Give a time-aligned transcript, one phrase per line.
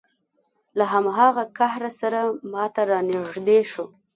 [0.77, 2.19] له هماغه قهره سره
[2.51, 3.85] ما ته را نږدې شو.